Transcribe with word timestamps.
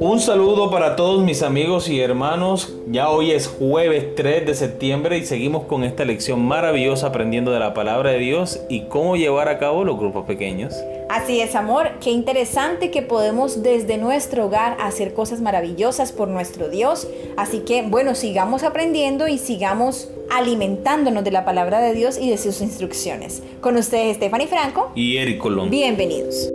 Un 0.00 0.20
saludo 0.20 0.70
para 0.70 0.94
todos 0.94 1.24
mis 1.24 1.42
amigos 1.42 1.88
y 1.88 2.00
hermanos. 2.00 2.72
Ya 2.86 3.10
hoy 3.10 3.32
es 3.32 3.48
jueves 3.48 4.14
3 4.14 4.46
de 4.46 4.54
septiembre 4.54 5.18
y 5.18 5.24
seguimos 5.24 5.64
con 5.64 5.82
esta 5.82 6.04
lección 6.04 6.46
maravillosa 6.46 7.08
aprendiendo 7.08 7.50
de 7.50 7.58
la 7.58 7.74
palabra 7.74 8.10
de 8.10 8.20
Dios 8.20 8.60
y 8.68 8.82
cómo 8.82 9.16
llevar 9.16 9.48
a 9.48 9.58
cabo 9.58 9.82
los 9.82 9.98
grupos 9.98 10.24
pequeños. 10.24 10.72
Así 11.08 11.40
es, 11.40 11.56
amor. 11.56 11.90
Qué 12.00 12.10
interesante 12.10 12.92
que 12.92 13.02
podemos 13.02 13.64
desde 13.64 13.98
nuestro 13.98 14.46
hogar 14.46 14.76
hacer 14.78 15.14
cosas 15.14 15.40
maravillosas 15.40 16.12
por 16.12 16.28
nuestro 16.28 16.68
Dios. 16.68 17.08
Así 17.36 17.60
que, 17.60 17.82
bueno, 17.82 18.14
sigamos 18.14 18.62
aprendiendo 18.62 19.26
y 19.26 19.36
sigamos 19.36 20.08
alimentándonos 20.30 21.24
de 21.24 21.32
la 21.32 21.44
palabra 21.44 21.80
de 21.80 21.94
Dios 21.94 22.18
y 22.18 22.30
de 22.30 22.38
sus 22.38 22.60
instrucciones. 22.60 23.42
Con 23.60 23.76
ustedes, 23.76 24.18
Stephanie 24.18 24.46
Franco. 24.46 24.92
Y 24.94 25.16
Eric 25.16 25.38
Colón. 25.38 25.70
Bienvenidos. 25.70 26.52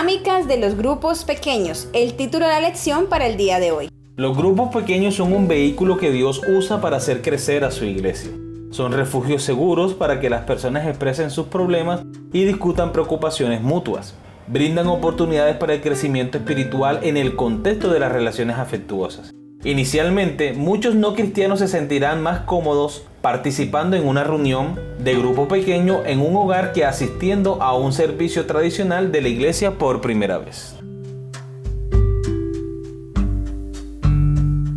Dinámicas 0.00 0.48
de 0.48 0.56
los 0.56 0.78
grupos 0.78 1.24
pequeños, 1.24 1.86
el 1.92 2.14
título 2.14 2.46
de 2.46 2.52
la 2.52 2.60
lección 2.62 3.10
para 3.10 3.26
el 3.26 3.36
día 3.36 3.60
de 3.60 3.70
hoy. 3.70 3.90
Los 4.16 4.34
grupos 4.34 4.74
pequeños 4.74 5.16
son 5.16 5.34
un 5.34 5.46
vehículo 5.46 5.98
que 5.98 6.10
Dios 6.10 6.40
usa 6.48 6.80
para 6.80 6.96
hacer 6.96 7.20
crecer 7.20 7.64
a 7.64 7.70
su 7.70 7.84
iglesia. 7.84 8.30
Son 8.70 8.92
refugios 8.92 9.42
seguros 9.42 9.92
para 9.92 10.18
que 10.18 10.30
las 10.30 10.44
personas 10.44 10.86
expresen 10.86 11.30
sus 11.30 11.48
problemas 11.48 12.00
y 12.32 12.44
discutan 12.44 12.92
preocupaciones 12.92 13.60
mutuas. 13.60 14.14
Brindan 14.46 14.86
oportunidades 14.86 15.56
para 15.56 15.74
el 15.74 15.82
crecimiento 15.82 16.38
espiritual 16.38 17.00
en 17.02 17.18
el 17.18 17.36
contexto 17.36 17.92
de 17.92 18.00
las 18.00 18.10
relaciones 18.10 18.56
afectuosas. 18.56 19.34
Inicialmente, 19.64 20.54
muchos 20.54 20.94
no 20.94 21.12
cristianos 21.12 21.58
se 21.58 21.68
sentirán 21.68 22.22
más 22.22 22.40
cómodos 22.40 23.04
participando 23.20 23.96
en 23.96 24.06
una 24.06 24.24
reunión 24.24 24.78
de 24.98 25.14
grupo 25.14 25.48
pequeño 25.48 26.04
en 26.04 26.20
un 26.20 26.36
hogar 26.36 26.72
que 26.72 26.84
asistiendo 26.84 27.62
a 27.62 27.74
un 27.76 27.92
servicio 27.92 28.46
tradicional 28.46 29.12
de 29.12 29.20
la 29.20 29.28
iglesia 29.28 29.78
por 29.78 30.00
primera 30.00 30.38
vez. 30.38 30.76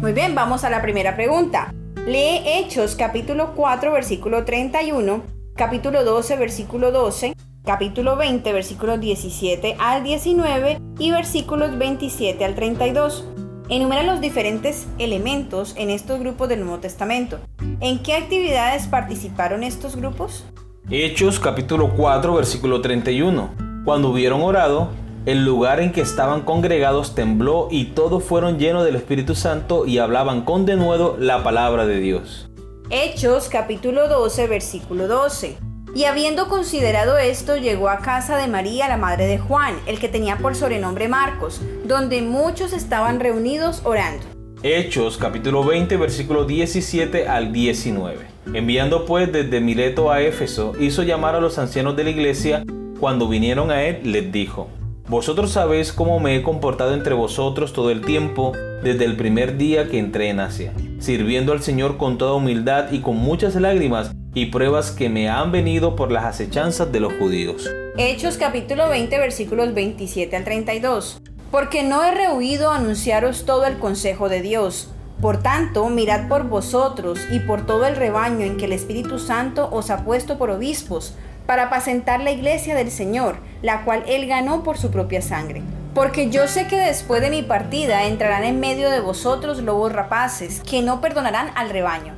Muy 0.03 0.11
bien, 0.11 0.35
vamos 0.35 0.65
a 0.65 0.69
la 0.69 0.81
primera 0.81 1.15
pregunta. 1.15 1.73
Lee 2.05 2.41
Hechos 2.45 2.95
capítulo 2.97 3.53
4 3.55 3.93
versículo 3.93 4.43
31, 4.43 5.23
capítulo 5.55 6.03
12 6.03 6.35
versículo 6.35 6.91
12, 6.91 7.33
capítulo 7.63 8.17
20 8.17 8.51
versículos 8.51 8.99
17 8.99 9.77
al 9.79 10.03
19 10.03 10.81
y 10.99 11.11
versículos 11.11 11.77
27 11.77 12.43
al 12.43 12.55
32. 12.55 13.25
Enumera 13.69 14.03
los 14.03 14.19
diferentes 14.19 14.87
elementos 14.99 15.73
en 15.77 15.89
estos 15.89 16.19
grupos 16.19 16.49
del 16.49 16.59
Nuevo 16.59 16.79
Testamento. 16.79 17.39
¿En 17.79 18.03
qué 18.03 18.15
actividades 18.15 18.87
participaron 18.87 19.63
estos 19.63 19.95
grupos? 19.95 20.43
Hechos 20.89 21.39
capítulo 21.39 21.93
4 21.95 22.33
versículo 22.33 22.81
31. 22.81 23.51
Cuando 23.85 24.09
hubieron 24.09 24.41
orado, 24.41 24.89
el 25.25 25.45
lugar 25.45 25.79
en 25.79 25.93
que 25.93 26.01
estaban 26.01 26.41
congregados 26.41 27.15
tembló 27.15 27.69
y 27.71 27.85
todos 27.85 28.21
fueron 28.25 28.59
llenos 28.59 28.83
del 28.83 28.97
Espíritu 28.97 29.33
Santo 29.33 29.85
y 29.85 29.97
hablaban 29.97 30.43
con 30.43 30.65
denuedo 30.65 31.15
la 31.17 31.41
palabra 31.41 31.85
de 31.85 32.01
Dios. 32.01 32.49
Hechos 32.89 33.47
capítulo 33.47 34.09
12 34.09 34.47
versículo 34.47 35.07
12. 35.07 35.57
Y 35.95 36.05
habiendo 36.05 36.49
considerado 36.49 37.19
esto, 37.19 37.55
llegó 37.55 37.87
a 37.87 37.99
casa 37.99 38.35
de 38.35 38.47
María, 38.47 38.87
la 38.89 38.97
madre 38.97 39.27
de 39.27 39.37
Juan, 39.37 39.75
el 39.85 39.99
que 39.99 40.09
tenía 40.09 40.37
por 40.37 40.55
sobrenombre 40.55 41.07
Marcos, 41.07 41.61
donde 41.83 42.21
muchos 42.21 42.73
estaban 42.73 43.19
reunidos 43.19 43.81
orando. 43.83 44.25
Hechos 44.63 45.17
capítulo 45.17 45.63
20 45.65 45.97
versículo 45.97 46.45
17 46.45 47.27
al 47.27 47.51
19. 47.51 48.25
Enviando 48.53 49.05
pues 49.05 49.31
desde 49.31 49.59
Mileto 49.59 50.11
a 50.11 50.21
Éfeso, 50.21 50.73
hizo 50.79 51.03
llamar 51.03 51.35
a 51.35 51.41
los 51.41 51.57
ancianos 51.57 51.95
de 51.95 52.05
la 52.05 52.09
iglesia. 52.11 52.63
Cuando 52.99 53.27
vinieron 53.27 53.71
a 53.71 53.83
él, 53.83 53.99
les 54.03 54.31
dijo, 54.31 54.69
Vosotros 55.09 55.51
sabéis 55.51 55.91
cómo 55.91 56.19
me 56.21 56.37
he 56.37 56.43
comportado 56.43 56.93
entre 56.93 57.13
vosotros 57.13 57.73
todo 57.73 57.91
el 57.91 58.01
tiempo, 58.01 58.53
desde 58.81 59.03
el 59.03 59.17
primer 59.17 59.57
día 59.57 59.89
que 59.89 59.99
entré 59.99 60.29
en 60.29 60.39
Asia, 60.39 60.73
sirviendo 60.99 61.51
al 61.51 61.61
Señor 61.61 61.97
con 61.97 62.17
toda 62.17 62.33
humildad 62.33 62.91
y 62.91 62.99
con 62.99 63.17
muchas 63.17 63.55
lágrimas 63.55 64.13
y 64.33 64.45
pruebas 64.45 64.91
que 64.91 65.09
me 65.09 65.29
han 65.29 65.51
venido 65.51 65.97
por 65.97 66.11
las 66.11 66.23
acechanzas 66.23 66.91
de 66.91 67.01
los 67.01 67.13
judíos. 67.13 67.69
Hechos 67.97 68.37
capítulo 68.37 68.87
20 68.89 69.17
versículos 69.19 69.73
27 69.73 70.35
al 70.37 70.43
32. 70.45 71.21
Porque 71.53 71.83
no 71.83 72.03
he 72.03 72.09
rehuido 72.09 72.71
anunciaros 72.71 73.45
todo 73.45 73.67
el 73.67 73.77
consejo 73.77 74.27
de 74.27 74.41
Dios. 74.41 74.89
Por 75.21 75.43
tanto, 75.43 75.87
mirad 75.87 76.27
por 76.27 76.45
vosotros 76.49 77.19
y 77.29 77.41
por 77.41 77.63
todo 77.67 77.85
el 77.85 77.95
rebaño 77.95 78.43
en 78.43 78.57
que 78.57 78.65
el 78.65 78.73
Espíritu 78.73 79.19
Santo 79.19 79.69
os 79.71 79.91
ha 79.91 80.03
puesto 80.03 80.39
por 80.39 80.49
obispos, 80.49 81.13
para 81.45 81.65
apacentar 81.65 82.21
la 82.21 82.31
iglesia 82.31 82.73
del 82.73 82.89
Señor, 82.89 83.35
la 83.61 83.85
cual 83.85 84.03
él 84.07 84.25
ganó 84.25 84.63
por 84.63 84.79
su 84.79 84.89
propia 84.89 85.21
sangre. 85.21 85.61
Porque 85.93 86.31
yo 86.31 86.47
sé 86.47 86.65
que 86.65 86.79
después 86.79 87.21
de 87.21 87.29
mi 87.29 87.43
partida 87.43 88.05
entrarán 88.05 88.45
en 88.45 88.59
medio 88.59 88.89
de 88.89 88.99
vosotros 88.99 89.61
lobos 89.61 89.93
rapaces, 89.93 90.59
que 90.67 90.81
no 90.81 91.01
perdonarán 91.01 91.51
al 91.53 91.69
rebaño. 91.69 92.15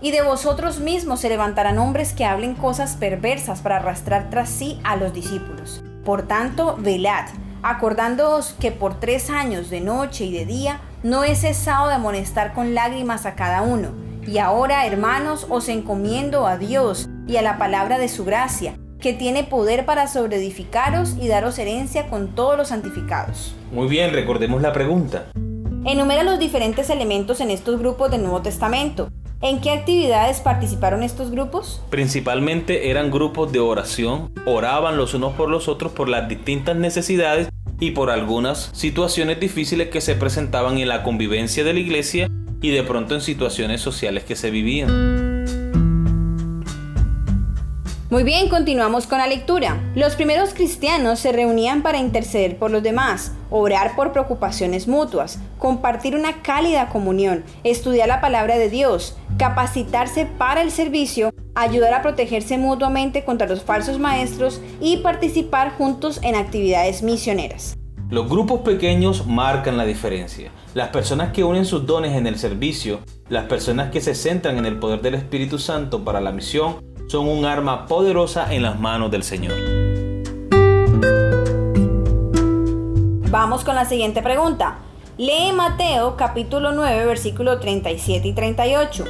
Y 0.00 0.10
de 0.10 0.22
vosotros 0.22 0.80
mismos 0.80 1.20
se 1.20 1.28
levantarán 1.28 1.78
hombres 1.78 2.14
que 2.14 2.24
hablen 2.24 2.56
cosas 2.56 2.96
perversas 2.96 3.60
para 3.60 3.76
arrastrar 3.76 4.28
tras 4.28 4.48
sí 4.48 4.80
a 4.82 4.96
los 4.96 5.14
discípulos. 5.14 5.84
Por 6.04 6.26
tanto, 6.26 6.76
velad, 6.80 7.26
acordándoos 7.62 8.54
que 8.58 8.72
por 8.72 8.98
tres 9.00 9.30
años 9.30 9.70
de 9.70 9.80
noche 9.80 10.24
y 10.24 10.32
de 10.32 10.46
día 10.46 10.80
no 11.02 11.24
he 11.24 11.34
cesado 11.34 11.88
de 11.88 11.94
amonestar 11.94 12.52
con 12.54 12.74
lágrimas 12.74 13.26
a 13.26 13.34
cada 13.34 13.62
uno. 13.62 13.90
Y 14.26 14.38
ahora, 14.38 14.86
hermanos, 14.86 15.46
os 15.48 15.68
encomiendo 15.68 16.46
a 16.46 16.56
Dios 16.56 17.08
y 17.26 17.36
a 17.36 17.42
la 17.42 17.58
palabra 17.58 17.98
de 17.98 18.08
su 18.08 18.24
gracia, 18.24 18.74
que 19.00 19.12
tiene 19.12 19.42
poder 19.42 19.84
para 19.84 20.06
sobreedificaros 20.06 21.16
y 21.20 21.26
daros 21.26 21.58
herencia 21.58 22.08
con 22.08 22.34
todos 22.34 22.56
los 22.56 22.68
santificados. 22.68 23.54
Muy 23.72 23.88
bien, 23.88 24.12
recordemos 24.12 24.62
la 24.62 24.72
pregunta. 24.72 25.26
Enumera 25.84 26.22
los 26.22 26.38
diferentes 26.38 26.88
elementos 26.90 27.40
en 27.40 27.50
estos 27.50 27.80
grupos 27.80 28.12
del 28.12 28.22
Nuevo 28.22 28.42
Testamento. 28.42 29.08
¿En 29.44 29.60
qué 29.60 29.72
actividades 29.72 30.38
participaron 30.38 31.02
estos 31.02 31.32
grupos? 31.32 31.82
Principalmente 31.90 32.90
eran 32.90 33.10
grupos 33.10 33.50
de 33.50 33.58
oración, 33.58 34.30
oraban 34.46 34.96
los 34.96 35.14
unos 35.14 35.32
por 35.32 35.50
los 35.50 35.66
otros 35.66 35.90
por 35.90 36.08
las 36.08 36.28
distintas 36.28 36.76
necesidades 36.76 37.48
y 37.80 37.90
por 37.90 38.10
algunas 38.10 38.70
situaciones 38.72 39.40
difíciles 39.40 39.88
que 39.88 40.00
se 40.00 40.14
presentaban 40.14 40.78
en 40.78 40.86
la 40.86 41.02
convivencia 41.02 41.64
de 41.64 41.72
la 41.72 41.80
iglesia 41.80 42.28
y 42.60 42.70
de 42.70 42.84
pronto 42.84 43.16
en 43.16 43.20
situaciones 43.20 43.80
sociales 43.80 44.22
que 44.22 44.36
se 44.36 44.52
vivían. 44.52 45.21
Muy 48.12 48.24
bien, 48.24 48.50
continuamos 48.50 49.06
con 49.06 49.16
la 49.16 49.26
lectura. 49.26 49.80
Los 49.94 50.16
primeros 50.16 50.52
cristianos 50.52 51.18
se 51.18 51.32
reunían 51.32 51.80
para 51.80 51.96
interceder 51.96 52.58
por 52.58 52.70
los 52.70 52.82
demás, 52.82 53.32
orar 53.48 53.96
por 53.96 54.12
preocupaciones 54.12 54.86
mutuas, 54.86 55.38
compartir 55.58 56.14
una 56.14 56.42
cálida 56.42 56.90
comunión, 56.90 57.42
estudiar 57.64 58.08
la 58.08 58.20
palabra 58.20 58.58
de 58.58 58.68
Dios, 58.68 59.16
capacitarse 59.38 60.26
para 60.26 60.60
el 60.60 60.70
servicio, 60.70 61.30
ayudar 61.54 61.94
a 61.94 62.02
protegerse 62.02 62.58
mutuamente 62.58 63.24
contra 63.24 63.48
los 63.48 63.62
falsos 63.62 63.98
maestros 63.98 64.60
y 64.78 64.98
participar 64.98 65.72
juntos 65.78 66.20
en 66.22 66.34
actividades 66.34 67.02
misioneras. 67.02 67.78
Los 68.10 68.28
grupos 68.28 68.60
pequeños 68.60 69.26
marcan 69.26 69.78
la 69.78 69.86
diferencia. 69.86 70.50
Las 70.74 70.88
personas 70.88 71.32
que 71.32 71.44
unen 71.44 71.64
sus 71.64 71.86
dones 71.86 72.14
en 72.14 72.26
el 72.26 72.38
servicio, 72.38 73.00
las 73.30 73.46
personas 73.46 73.90
que 73.90 74.02
se 74.02 74.14
centran 74.14 74.58
en 74.58 74.66
el 74.66 74.78
poder 74.78 75.00
del 75.00 75.14
Espíritu 75.14 75.58
Santo 75.58 76.04
para 76.04 76.20
la 76.20 76.30
misión, 76.30 76.91
son 77.06 77.28
un 77.28 77.44
arma 77.44 77.86
poderosa 77.86 78.52
en 78.52 78.62
las 78.62 78.78
manos 78.78 79.10
del 79.10 79.22
Señor. 79.22 79.54
Vamos 83.30 83.64
con 83.64 83.74
la 83.74 83.84
siguiente 83.84 84.22
pregunta. 84.22 84.78
Lee 85.18 85.52
Mateo 85.54 86.16
capítulo 86.16 86.72
9 86.72 87.06
versículo 87.06 87.58
37 87.60 88.28
y 88.28 88.32
38. 88.32 89.04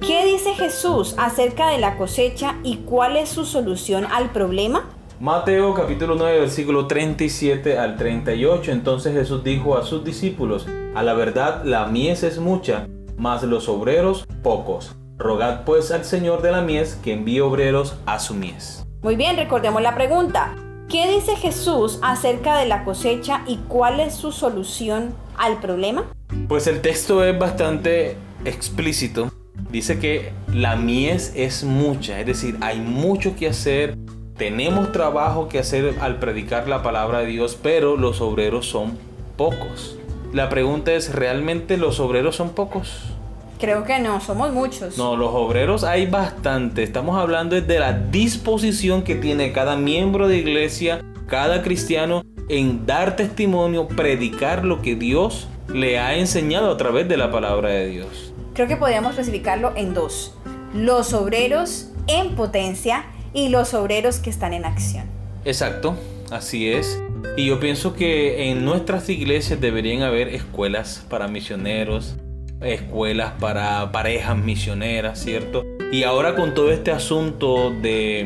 ¿Qué 0.00 0.24
dice 0.24 0.54
Jesús 0.54 1.14
acerca 1.18 1.70
de 1.70 1.78
la 1.78 1.96
cosecha 1.96 2.56
y 2.62 2.76
cuál 2.78 3.16
es 3.16 3.28
su 3.28 3.44
solución 3.44 4.06
al 4.06 4.30
problema? 4.30 4.88
Mateo 5.18 5.72
capítulo 5.72 6.14
9 6.14 6.40
versículo 6.40 6.86
37 6.86 7.78
al 7.78 7.96
38. 7.96 8.70
Entonces 8.70 9.14
Jesús 9.14 9.42
dijo 9.42 9.76
a 9.76 9.84
sus 9.84 10.04
discípulos, 10.04 10.66
a 10.94 11.02
la 11.02 11.14
verdad 11.14 11.62
la 11.64 11.86
mies 11.86 12.22
es 12.22 12.38
mucha, 12.38 12.86
mas 13.16 13.42
los 13.42 13.68
obreros 13.68 14.26
pocos. 14.42 14.94
Rogad 15.18 15.64
pues 15.64 15.90
al 15.92 16.04
Señor 16.04 16.42
de 16.42 16.52
la 16.52 16.60
mies 16.60 16.98
que 17.02 17.14
envíe 17.14 17.40
obreros 17.40 17.96
a 18.04 18.18
su 18.18 18.34
mies. 18.34 18.84
Muy 19.02 19.16
bien, 19.16 19.36
recordemos 19.36 19.80
la 19.80 19.94
pregunta. 19.94 20.54
¿Qué 20.88 21.10
dice 21.10 21.36
Jesús 21.36 21.98
acerca 22.02 22.58
de 22.58 22.66
la 22.66 22.84
cosecha 22.84 23.42
y 23.46 23.56
cuál 23.68 23.98
es 24.00 24.14
su 24.14 24.30
solución 24.30 25.14
al 25.36 25.58
problema? 25.58 26.04
Pues 26.48 26.66
el 26.66 26.82
texto 26.82 27.24
es 27.24 27.36
bastante 27.38 28.16
explícito. 28.44 29.30
Dice 29.70 29.98
que 29.98 30.32
la 30.52 30.76
mies 30.76 31.32
es 31.34 31.64
mucha, 31.64 32.20
es 32.20 32.26
decir, 32.26 32.58
hay 32.60 32.78
mucho 32.78 33.34
que 33.36 33.48
hacer, 33.48 33.96
tenemos 34.36 34.92
trabajo 34.92 35.48
que 35.48 35.58
hacer 35.58 35.96
al 36.00 36.18
predicar 36.18 36.68
la 36.68 36.82
palabra 36.82 37.20
de 37.20 37.26
Dios, 37.26 37.58
pero 37.60 37.96
los 37.96 38.20
obreros 38.20 38.66
son 38.66 38.98
pocos. 39.36 39.98
La 40.32 40.50
pregunta 40.50 40.92
es, 40.92 41.14
¿realmente 41.14 41.78
los 41.78 42.00
obreros 42.00 42.36
son 42.36 42.50
pocos? 42.50 43.15
Creo 43.58 43.84
que 43.84 43.98
no, 43.98 44.20
somos 44.20 44.52
muchos. 44.52 44.98
No, 44.98 45.16
los 45.16 45.30
obreros 45.32 45.82
hay 45.82 46.06
bastante. 46.06 46.82
Estamos 46.82 47.18
hablando 47.18 47.58
de 47.58 47.78
la 47.78 47.94
disposición 47.94 49.02
que 49.02 49.14
tiene 49.14 49.52
cada 49.52 49.76
miembro 49.76 50.28
de 50.28 50.36
iglesia, 50.36 51.00
cada 51.26 51.62
cristiano, 51.62 52.22
en 52.50 52.84
dar 52.84 53.16
testimonio, 53.16 53.88
predicar 53.88 54.64
lo 54.64 54.82
que 54.82 54.94
Dios 54.94 55.48
le 55.72 55.98
ha 55.98 56.16
enseñado 56.16 56.70
a 56.70 56.76
través 56.76 57.08
de 57.08 57.16
la 57.16 57.30
palabra 57.30 57.70
de 57.70 57.88
Dios. 57.88 58.32
Creo 58.52 58.68
que 58.68 58.76
podríamos 58.76 59.14
clasificarlo 59.14 59.72
en 59.74 59.94
dos. 59.94 60.34
Los 60.74 61.14
obreros 61.14 61.90
en 62.08 62.36
potencia 62.36 63.06
y 63.32 63.48
los 63.48 63.72
obreros 63.72 64.18
que 64.18 64.28
están 64.28 64.52
en 64.52 64.66
acción. 64.66 65.06
Exacto, 65.46 65.96
así 66.30 66.70
es. 66.70 67.00
Y 67.38 67.46
yo 67.46 67.58
pienso 67.58 67.94
que 67.94 68.50
en 68.50 68.64
nuestras 68.66 69.08
iglesias 69.08 69.60
deberían 69.60 70.02
haber 70.02 70.28
escuelas 70.28 71.04
para 71.08 71.26
misioneros, 71.26 72.16
escuelas 72.60 73.32
para 73.40 73.92
parejas 73.92 74.36
misioneras, 74.36 75.20
¿cierto? 75.20 75.64
Y 75.92 76.02
ahora 76.02 76.34
con 76.34 76.54
todo 76.54 76.72
este 76.72 76.90
asunto 76.90 77.70
de 77.70 78.24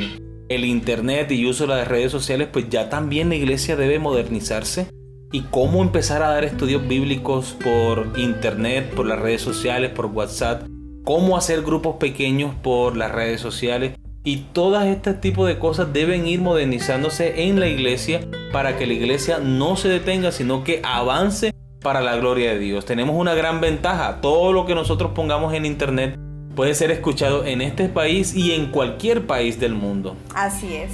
el 0.48 0.64
internet 0.64 1.30
y 1.30 1.46
uso 1.46 1.66
de 1.66 1.76
las 1.76 1.88
redes 1.88 2.10
sociales, 2.10 2.48
pues 2.52 2.68
ya 2.68 2.88
también 2.88 3.28
la 3.28 3.36
iglesia 3.36 3.76
debe 3.76 3.98
modernizarse. 3.98 4.88
Y 5.32 5.42
cómo 5.42 5.82
empezar 5.82 6.24
a 6.24 6.30
dar 6.30 6.42
estudios 6.42 6.88
bíblicos 6.88 7.56
por 7.62 8.18
internet, 8.18 8.92
por 8.94 9.06
las 9.06 9.20
redes 9.20 9.42
sociales, 9.42 9.92
por 9.92 10.06
WhatsApp, 10.06 10.64
cómo 11.04 11.36
hacer 11.36 11.62
grupos 11.62 11.96
pequeños 11.96 12.52
por 12.62 12.96
las 12.96 13.12
redes 13.12 13.40
sociales 13.40 13.92
y 14.22 14.38
todas 14.52 14.86
este 14.86 15.14
tipo 15.14 15.46
de 15.46 15.58
cosas 15.58 15.92
deben 15.92 16.26
ir 16.26 16.40
modernizándose 16.40 17.44
en 17.44 17.58
la 17.58 17.68
iglesia 17.68 18.20
para 18.52 18.76
que 18.76 18.86
la 18.86 18.92
iglesia 18.92 19.38
no 19.38 19.76
se 19.76 19.88
detenga, 19.88 20.30
sino 20.30 20.62
que 20.62 20.82
avance 20.84 21.52
para 21.82 22.00
la 22.00 22.16
gloria 22.16 22.52
de 22.52 22.58
Dios. 22.58 22.84
Tenemos 22.84 23.16
una 23.16 23.34
gran 23.34 23.60
ventaja. 23.60 24.20
Todo 24.20 24.52
lo 24.52 24.66
que 24.66 24.74
nosotros 24.74 25.12
pongamos 25.14 25.54
en 25.54 25.64
internet 25.64 26.18
puede 26.54 26.74
ser 26.74 26.90
escuchado 26.90 27.44
en 27.44 27.62
este 27.62 27.88
país 27.88 28.34
y 28.34 28.52
en 28.52 28.70
cualquier 28.70 29.26
país 29.26 29.58
del 29.58 29.74
mundo. 29.74 30.16
Así 30.34 30.74
es. 30.74 30.92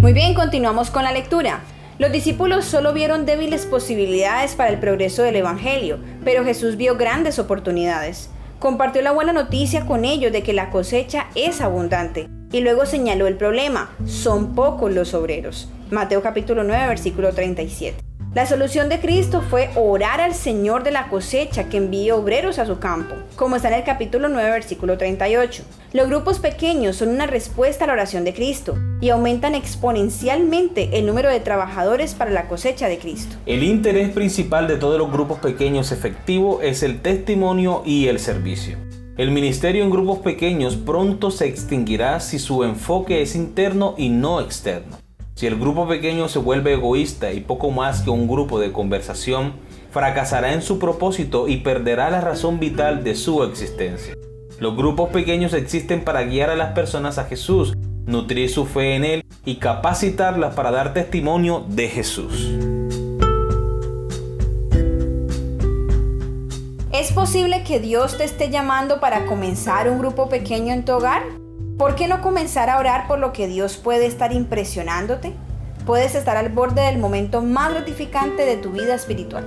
Muy 0.00 0.12
bien, 0.12 0.34
continuamos 0.34 0.90
con 0.90 1.04
la 1.04 1.12
lectura. 1.12 1.60
Los 1.98 2.12
discípulos 2.12 2.64
solo 2.64 2.92
vieron 2.92 3.26
débiles 3.26 3.66
posibilidades 3.66 4.54
para 4.54 4.70
el 4.70 4.78
progreso 4.78 5.22
del 5.22 5.36
Evangelio, 5.36 5.98
pero 6.24 6.44
Jesús 6.44 6.76
vio 6.76 6.96
grandes 6.96 7.40
oportunidades. 7.40 8.30
Compartió 8.60 9.02
la 9.02 9.10
buena 9.10 9.32
noticia 9.32 9.84
con 9.84 10.04
ellos 10.04 10.32
de 10.32 10.44
que 10.44 10.52
la 10.52 10.70
cosecha 10.70 11.26
es 11.34 11.60
abundante 11.60 12.28
y 12.52 12.60
luego 12.60 12.86
señaló 12.86 13.26
el 13.26 13.36
problema, 13.36 13.90
son 14.06 14.54
pocos 14.54 14.92
los 14.92 15.12
obreros. 15.14 15.68
Mateo 15.90 16.20
capítulo 16.20 16.64
9 16.64 16.86
versículo 16.86 17.32
37. 17.32 17.96
La 18.34 18.44
solución 18.44 18.90
de 18.90 19.00
Cristo 19.00 19.40
fue 19.40 19.70
orar 19.74 20.20
al 20.20 20.34
Señor 20.34 20.84
de 20.84 20.90
la 20.90 21.08
cosecha 21.08 21.70
que 21.70 21.78
envíe 21.78 22.10
obreros 22.10 22.58
a 22.58 22.66
su 22.66 22.78
campo, 22.78 23.14
como 23.36 23.56
está 23.56 23.68
en 23.68 23.74
el 23.74 23.84
capítulo 23.84 24.28
9, 24.28 24.50
versículo 24.50 24.98
38. 24.98 25.62
Los 25.94 26.08
grupos 26.08 26.40
pequeños 26.40 26.96
son 26.96 27.08
una 27.08 27.26
respuesta 27.26 27.84
a 27.84 27.86
la 27.86 27.94
oración 27.94 28.24
de 28.24 28.34
Cristo 28.34 28.76
y 29.00 29.08
aumentan 29.08 29.54
exponencialmente 29.54 30.98
el 30.98 31.06
número 31.06 31.30
de 31.30 31.40
trabajadores 31.40 32.14
para 32.14 32.30
la 32.30 32.48
cosecha 32.48 32.86
de 32.86 32.98
Cristo. 32.98 33.36
El 33.46 33.62
interés 33.62 34.10
principal 34.10 34.68
de 34.68 34.76
todos 34.76 34.98
los 34.98 35.10
grupos 35.10 35.38
pequeños 35.38 35.90
efectivos 35.90 36.62
es 36.62 36.82
el 36.82 37.00
testimonio 37.00 37.82
y 37.86 38.08
el 38.08 38.18
servicio. 38.18 38.76
El 39.16 39.30
ministerio 39.30 39.82
en 39.82 39.90
grupos 39.90 40.18
pequeños 40.18 40.76
pronto 40.76 41.30
se 41.30 41.46
extinguirá 41.46 42.20
si 42.20 42.38
su 42.38 42.62
enfoque 42.62 43.22
es 43.22 43.34
interno 43.34 43.94
y 43.96 44.10
no 44.10 44.42
externo. 44.42 45.07
Si 45.38 45.46
el 45.46 45.56
grupo 45.56 45.86
pequeño 45.86 46.28
se 46.28 46.40
vuelve 46.40 46.72
egoísta 46.72 47.32
y 47.32 47.38
poco 47.38 47.70
más 47.70 48.02
que 48.02 48.10
un 48.10 48.26
grupo 48.26 48.58
de 48.58 48.72
conversación, 48.72 49.52
fracasará 49.92 50.52
en 50.52 50.62
su 50.62 50.80
propósito 50.80 51.46
y 51.46 51.58
perderá 51.58 52.10
la 52.10 52.20
razón 52.20 52.58
vital 52.58 53.04
de 53.04 53.14
su 53.14 53.44
existencia. 53.44 54.14
Los 54.58 54.76
grupos 54.76 55.10
pequeños 55.10 55.54
existen 55.54 56.02
para 56.02 56.24
guiar 56.24 56.50
a 56.50 56.56
las 56.56 56.72
personas 56.72 57.18
a 57.18 57.26
Jesús, 57.26 57.72
nutrir 58.04 58.50
su 58.50 58.66
fe 58.66 58.96
en 58.96 59.04
Él 59.04 59.24
y 59.44 59.58
capacitarlas 59.58 60.56
para 60.56 60.72
dar 60.72 60.92
testimonio 60.92 61.64
de 61.68 61.86
Jesús. 61.86 62.50
¿Es 66.92 67.12
posible 67.12 67.62
que 67.62 67.78
Dios 67.78 68.18
te 68.18 68.24
esté 68.24 68.50
llamando 68.50 68.98
para 68.98 69.24
comenzar 69.26 69.88
un 69.88 70.00
grupo 70.00 70.28
pequeño 70.28 70.74
en 70.74 70.84
tu 70.84 70.94
hogar? 70.94 71.22
¿Por 71.78 71.94
qué 71.94 72.08
no 72.08 72.20
comenzar 72.22 72.70
a 72.70 72.78
orar 72.80 73.06
por 73.06 73.20
lo 73.20 73.32
que 73.32 73.46
Dios 73.46 73.76
puede 73.76 74.06
estar 74.06 74.32
impresionándote? 74.32 75.32
Puedes 75.86 76.16
estar 76.16 76.36
al 76.36 76.48
borde 76.48 76.82
del 76.82 76.98
momento 76.98 77.40
más 77.40 77.70
gratificante 77.70 78.44
de 78.44 78.56
tu 78.56 78.72
vida 78.72 78.96
espiritual. 78.96 79.44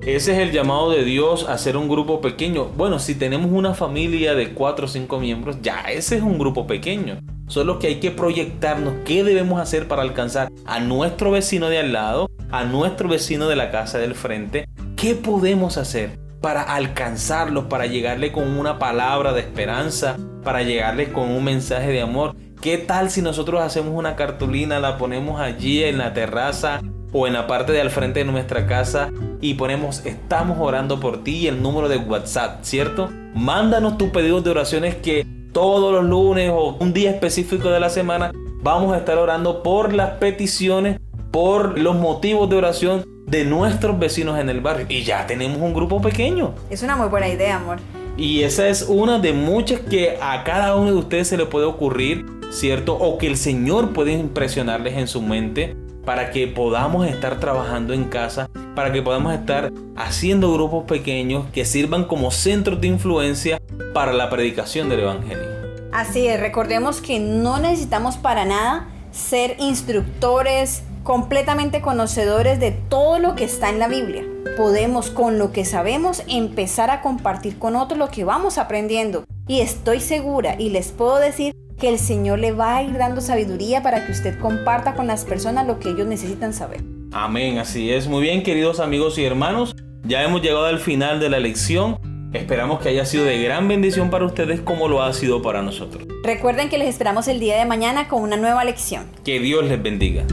Ese 0.00 0.32
es 0.32 0.38
el 0.38 0.52
llamado 0.52 0.92
de 0.92 1.02
Dios 1.02 1.48
a 1.48 1.58
ser 1.58 1.76
un 1.76 1.88
grupo 1.88 2.20
pequeño. 2.20 2.66
Bueno, 2.76 3.00
si 3.00 3.16
tenemos 3.16 3.50
una 3.50 3.74
familia 3.74 4.36
de 4.36 4.54
4 4.54 4.84
o 4.84 4.88
5 4.88 5.18
miembros, 5.18 5.56
ya 5.60 5.80
ese 5.90 6.16
es 6.16 6.22
un 6.22 6.38
grupo 6.38 6.68
pequeño. 6.68 7.18
Solo 7.48 7.80
que 7.80 7.88
hay 7.88 7.98
que 7.98 8.12
proyectarnos 8.12 8.94
qué 9.04 9.24
debemos 9.24 9.60
hacer 9.60 9.88
para 9.88 10.02
alcanzar 10.02 10.52
a 10.64 10.78
nuestro 10.78 11.32
vecino 11.32 11.68
de 11.68 11.80
al 11.80 11.92
lado, 11.92 12.30
a 12.52 12.64
nuestro 12.64 13.08
vecino 13.08 13.48
de 13.48 13.56
la 13.56 13.72
casa 13.72 13.98
del 13.98 14.14
frente. 14.14 14.68
¿Qué 14.96 15.16
podemos 15.16 15.76
hacer? 15.78 16.21
Para 16.42 16.62
alcanzarlos, 16.62 17.64
para 17.66 17.86
llegarle 17.86 18.32
con 18.32 18.58
una 18.58 18.78
palabra 18.78 19.32
de 19.32 19.40
esperanza, 19.40 20.18
para 20.42 20.62
llegarles 20.62 21.08
con 21.08 21.30
un 21.30 21.44
mensaje 21.44 21.90
de 21.92 22.02
amor. 22.02 22.34
¿Qué 22.60 22.76
tal 22.76 23.10
si 23.10 23.22
nosotros 23.22 23.62
hacemos 23.62 23.94
una 23.94 24.16
cartulina, 24.16 24.80
la 24.80 24.98
ponemos 24.98 25.40
allí 25.40 25.84
en 25.84 25.98
la 25.98 26.12
terraza 26.12 26.80
o 27.12 27.26
en 27.26 27.32
la 27.32 27.46
parte 27.46 27.72
de 27.72 27.80
al 27.80 27.90
frente 27.90 28.20
de 28.20 28.24
nuestra 28.30 28.66
casa 28.66 29.10
y 29.40 29.54
ponemos 29.54 30.04
estamos 30.04 30.58
orando 30.60 30.98
por 31.00 31.22
ti 31.24 31.38
y 31.38 31.46
el 31.46 31.62
número 31.62 31.88
de 31.88 31.96
WhatsApp, 31.98 32.62
¿cierto? 32.62 33.08
Mándanos 33.34 33.96
tus 33.96 34.10
pedidos 34.10 34.44
de 34.44 34.50
oraciones 34.50 34.96
que 34.96 35.26
todos 35.52 35.92
los 35.92 36.04
lunes 36.04 36.50
o 36.52 36.76
un 36.80 36.92
día 36.92 37.10
específico 37.10 37.70
de 37.70 37.80
la 37.80 37.90
semana 37.90 38.32
vamos 38.62 38.94
a 38.94 38.98
estar 38.98 39.18
orando 39.18 39.62
por 39.62 39.92
las 39.92 40.12
peticiones, 40.12 40.98
por 41.32 41.78
los 41.78 41.96
motivos 41.96 42.48
de 42.48 42.56
oración 42.56 43.04
de 43.26 43.44
nuestros 43.44 43.98
vecinos 43.98 44.38
en 44.38 44.50
el 44.50 44.60
barrio. 44.60 44.86
Y 44.88 45.02
ya 45.02 45.26
tenemos 45.26 45.58
un 45.58 45.74
grupo 45.74 46.00
pequeño. 46.00 46.54
Es 46.70 46.82
una 46.82 46.94
muy 46.94 47.08
buena 47.08 47.28
idea, 47.28 47.56
amor. 47.56 47.78
Y 48.16 48.42
esa 48.42 48.68
es 48.68 48.82
una 48.82 49.18
de 49.18 49.32
muchas 49.32 49.80
que 49.80 50.18
a 50.20 50.44
cada 50.44 50.76
uno 50.76 50.90
de 50.90 50.96
ustedes 50.98 51.28
se 51.28 51.38
le 51.38 51.46
puede 51.46 51.64
ocurrir, 51.64 52.26
¿cierto? 52.50 52.94
O 52.94 53.16
que 53.16 53.26
el 53.26 53.38
Señor 53.38 53.94
puede 53.94 54.12
impresionarles 54.12 54.98
en 54.98 55.08
su 55.08 55.22
mente 55.22 55.74
para 56.04 56.30
que 56.30 56.46
podamos 56.46 57.06
estar 57.06 57.40
trabajando 57.40 57.94
en 57.94 58.04
casa, 58.04 58.50
para 58.74 58.92
que 58.92 59.00
podamos 59.00 59.32
estar 59.32 59.72
haciendo 59.96 60.52
grupos 60.52 60.84
pequeños 60.84 61.46
que 61.52 61.64
sirvan 61.64 62.04
como 62.04 62.30
centros 62.30 62.80
de 62.80 62.88
influencia 62.88 63.62
para 63.94 64.12
la 64.12 64.28
predicación 64.28 64.90
del 64.90 65.00
Evangelio. 65.00 65.48
Así 65.92 66.26
es, 66.26 66.38
recordemos 66.40 67.00
que 67.00 67.18
no 67.18 67.58
necesitamos 67.58 68.16
para 68.16 68.44
nada 68.44 68.88
ser 69.10 69.56
instructores, 69.58 70.82
completamente 71.02 71.80
conocedores 71.80 72.60
de 72.60 72.70
todo 72.70 73.18
lo 73.18 73.34
que 73.34 73.44
está 73.44 73.70
en 73.70 73.78
la 73.78 73.88
Biblia. 73.88 74.24
Podemos 74.56 75.10
con 75.10 75.38
lo 75.38 75.52
que 75.52 75.64
sabemos 75.64 76.22
empezar 76.28 76.90
a 76.90 77.00
compartir 77.00 77.58
con 77.58 77.76
otros 77.76 77.98
lo 77.98 78.08
que 78.10 78.24
vamos 78.24 78.58
aprendiendo. 78.58 79.24
Y 79.48 79.60
estoy 79.60 80.00
segura 80.00 80.56
y 80.58 80.70
les 80.70 80.92
puedo 80.92 81.16
decir 81.16 81.54
que 81.78 81.88
el 81.88 81.98
Señor 81.98 82.38
le 82.38 82.52
va 82.52 82.76
a 82.76 82.82
ir 82.82 82.96
dando 82.96 83.20
sabiduría 83.20 83.82
para 83.82 84.06
que 84.06 84.12
usted 84.12 84.38
comparta 84.38 84.94
con 84.94 85.06
las 85.06 85.24
personas 85.24 85.66
lo 85.66 85.78
que 85.78 85.88
ellos 85.88 86.06
necesitan 86.06 86.52
saber. 86.52 86.82
Amén, 87.12 87.58
así 87.58 87.90
es. 87.92 88.06
Muy 88.06 88.22
bien, 88.22 88.42
queridos 88.42 88.78
amigos 88.78 89.18
y 89.18 89.24
hermanos, 89.24 89.74
ya 90.04 90.22
hemos 90.22 90.42
llegado 90.42 90.66
al 90.66 90.78
final 90.78 91.18
de 91.18 91.28
la 91.28 91.40
lección. 91.40 91.98
Esperamos 92.32 92.80
que 92.80 92.88
haya 92.88 93.04
sido 93.04 93.24
de 93.24 93.42
gran 93.42 93.68
bendición 93.68 94.10
para 94.10 94.24
ustedes 94.24 94.60
como 94.60 94.88
lo 94.88 95.02
ha 95.02 95.12
sido 95.12 95.42
para 95.42 95.60
nosotros. 95.60 96.06
Recuerden 96.24 96.68
que 96.68 96.78
les 96.78 96.88
esperamos 96.88 97.28
el 97.28 97.40
día 97.40 97.58
de 97.58 97.66
mañana 97.66 98.08
con 98.08 98.22
una 98.22 98.36
nueva 98.36 98.64
lección. 98.64 99.10
Que 99.24 99.40
Dios 99.40 99.64
les 99.64 99.82
bendiga. 99.82 100.24